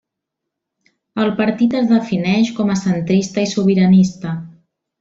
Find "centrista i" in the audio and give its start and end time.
2.81-3.53